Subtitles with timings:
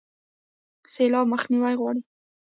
[0.93, 2.01] سیلاب مخنیوی غواړي